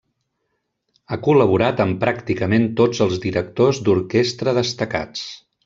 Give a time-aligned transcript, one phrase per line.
[1.15, 5.29] Ha col·laborat amb pràcticament tots els directors d'orquestra destacats.